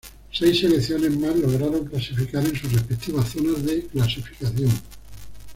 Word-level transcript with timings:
Seis 0.33 0.57
selecciones 0.59 1.15
más 1.19 1.35
lograron 1.35 1.85
clasificar 1.85 2.43
en 2.43 2.55
sus 2.55 2.73
respectivas 2.73 3.29
zonas 3.29 3.63
de 3.63 3.83
clasificación. 3.85 4.71